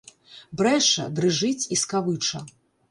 [0.61, 2.39] Брэша, дрыжыць і скавыча.